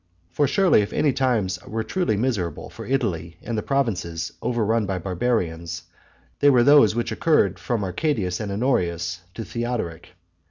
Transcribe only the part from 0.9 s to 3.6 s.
any times were truly miserable for Italy and